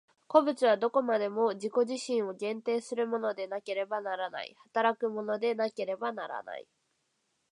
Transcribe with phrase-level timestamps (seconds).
[0.27, 6.67] 個物はどこまでも自己自身を限定するものでなければならない、働くものでなければならない。